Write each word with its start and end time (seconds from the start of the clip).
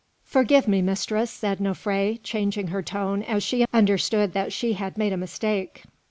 "Forgive 0.23 0.67
me, 0.67 0.81
mistress," 0.81 1.29
said 1.29 1.59
Nofré, 1.59 2.19
changing 2.23 2.69
her 2.69 2.81
tone 2.81 3.21
as 3.21 3.43
she 3.43 3.67
understood 3.71 4.33
that 4.33 4.51
she 4.51 4.73
had 4.73 4.97
made 4.97 5.13
a 5.13 5.15
mistake. 5.17 5.83